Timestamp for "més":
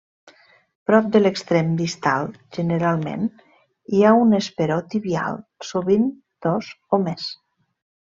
7.09-7.33